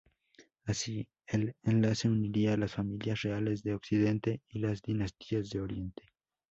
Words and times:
Así, 0.63 1.07
el 1.27 1.53
enlace 1.61 2.09
uniría 2.09 2.57
las 2.57 2.71
familias 2.73 3.21
reales 3.21 3.61
de 3.61 3.75
Occidente 3.75 4.41
y 4.49 4.57
las 4.57 4.81
dinastías 4.81 5.51
de 5.51 5.61
Oriente. 5.61 6.07